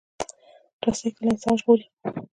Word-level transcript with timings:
رسۍ 0.85 1.09
کله 1.15 1.29
انسان 1.33 1.55
ژغوري. 1.59 1.85